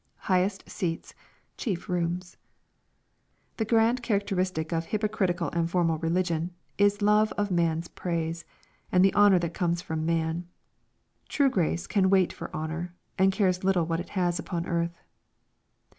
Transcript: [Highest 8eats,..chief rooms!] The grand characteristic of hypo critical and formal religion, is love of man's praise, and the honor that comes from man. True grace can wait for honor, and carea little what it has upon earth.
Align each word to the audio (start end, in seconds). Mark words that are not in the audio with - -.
[Highest 0.21 0.65
8eats,..chief 0.65 1.87
rooms!] 1.87 2.35
The 3.57 3.65
grand 3.65 4.01
characteristic 4.01 4.71
of 4.71 4.87
hypo 4.87 5.07
critical 5.07 5.51
and 5.51 5.69
formal 5.69 5.99
religion, 5.99 6.55
is 6.79 7.03
love 7.03 7.31
of 7.33 7.51
man's 7.51 7.87
praise, 7.87 8.43
and 8.91 9.05
the 9.05 9.13
honor 9.13 9.37
that 9.37 9.53
comes 9.53 9.79
from 9.83 10.03
man. 10.03 10.47
True 11.29 11.51
grace 11.51 11.85
can 11.85 12.09
wait 12.09 12.33
for 12.33 12.49
honor, 12.51 12.95
and 13.19 13.31
carea 13.31 13.63
little 13.63 13.85
what 13.85 13.99
it 13.99 14.09
has 14.17 14.39
upon 14.39 14.65
earth. 14.65 15.03